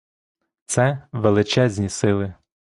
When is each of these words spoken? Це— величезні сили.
Це— 0.65 1.07
величезні 1.11 1.89
сили. 1.89 2.33